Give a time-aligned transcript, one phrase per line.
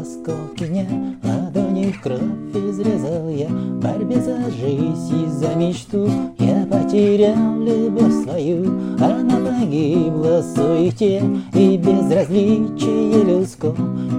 [0.00, 0.86] осколки дня
[1.22, 2.20] Ладони в кровь
[2.54, 3.48] изрезал я.
[3.48, 6.08] В борьбе за жизнь и за мечту
[6.38, 8.64] Я потерял любовь свою.
[8.98, 11.22] Она погибла в суете
[11.54, 13.74] И безразличие людском.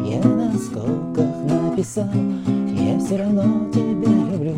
[0.07, 2.09] Я на осколках написал
[2.77, 3.43] Я все равно
[3.73, 4.53] тебя люблю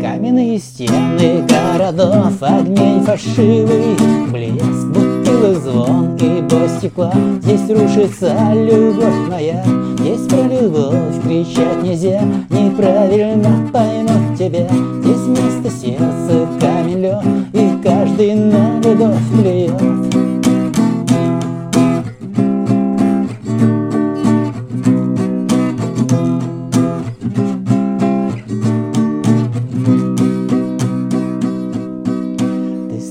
[0.00, 3.96] Каменные стены городов Огней фальшивый
[4.30, 4.97] блеск
[5.38, 9.64] бутылок, звон и бой стекла Здесь рушится любовь моя.
[9.98, 14.68] Здесь про любовь кричать нельзя Неправильно поймут тебя.
[15.02, 19.72] Здесь вместо сердца камень лед И каждый на любовь плюет.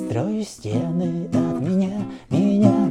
[0.09, 1.27] Строишь стены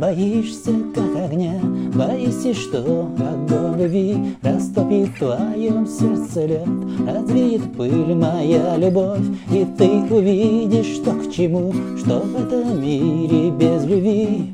[0.06, 1.58] боишься, как огня
[1.94, 2.78] Боишься, что
[3.18, 6.68] огонь любви Растопит в твоем сердце лед
[7.06, 13.84] Развеет пыль моя любовь И ты увидишь, что к чему Что в этом мире без
[13.84, 14.52] любви.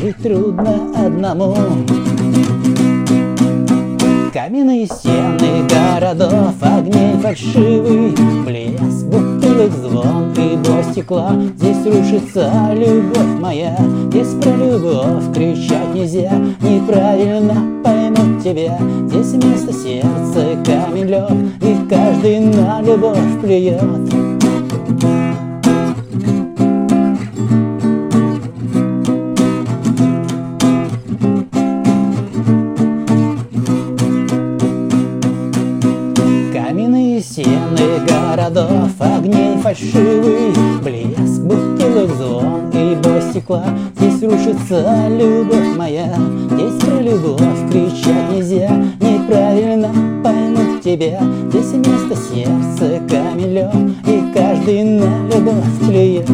[0.00, 1.54] Жить трудно одному.
[4.32, 9.31] Каменные стены городов, огней фальшивый Блеск
[9.70, 11.32] звон и бой стекла.
[11.56, 13.76] Здесь рушится любовь моя.
[14.08, 16.32] Здесь про любовь кричать нельзя.
[16.60, 18.78] Неправильно поймут тебя.
[19.06, 24.11] Здесь вместо сердца камень лед И каждый на любовь плюет
[37.82, 43.64] стены городов, огней фальшивый Блеск бутылок, звон и стекла.
[43.96, 46.14] Здесь рушится любовь моя
[46.50, 48.70] Здесь про любовь кричать нельзя.
[49.00, 49.88] Неправильно
[50.22, 53.74] поймут тебя Здесь вместо сердца камень лед
[54.06, 56.28] И каждый на любовь плюет